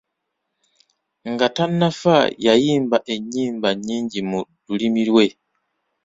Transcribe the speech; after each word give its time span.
Nga 1.31 1.47
tannafa 1.55 2.15
yayimba 2.45 2.97
ennyimba 3.15 3.69
nnyingi 3.73 4.19
mu 4.29 4.39
lulimi 4.65 5.01
lwe. 5.09 5.25